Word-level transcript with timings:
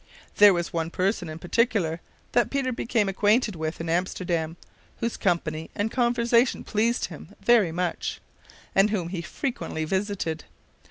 There 0.37 0.51
was 0.51 0.73
one 0.73 0.89
person 0.89 1.29
in 1.29 1.37
particular 1.37 2.01
that 2.31 2.49
Peter 2.49 2.71
became 2.71 3.07
acquainted 3.07 3.55
with 3.55 3.79
in 3.79 3.87
Amsterdam, 3.87 4.57
whose 4.97 5.15
company 5.15 5.69
and 5.75 5.91
conversation 5.91 6.63
pleased 6.63 7.05
him 7.05 7.35
very 7.39 7.71
much, 7.71 8.19
and 8.73 8.89
whom 8.89 9.09
he 9.09 9.21
frequently 9.21 9.85
visited. 9.85 10.45